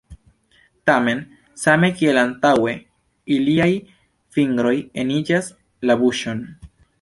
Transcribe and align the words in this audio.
Tamen, 0.89 1.19
same 1.63 1.89
kiel 1.99 2.19
antaŭe, 2.21 2.73
iliaj 3.37 3.69
fingroj 4.39 4.73
eniĝas 5.05 5.53
la 5.91 5.99
buŝon. 6.05 6.43